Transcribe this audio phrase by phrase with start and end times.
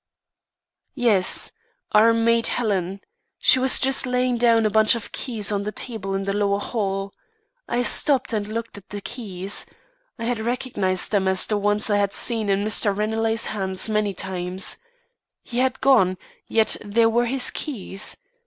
[0.95, 1.51] "Yes,
[1.91, 3.01] our maid Helen.
[3.37, 6.57] She was just laying down a bunch of keys on the table in the lower
[6.59, 7.13] hall.
[7.67, 9.67] I stopped and looked at the keys.
[10.17, 12.97] I had recognised them as the ones I had seen in Mr.
[12.97, 14.79] Ranelagh's hands many times.
[15.43, 18.17] He had gone, yet there were his keys.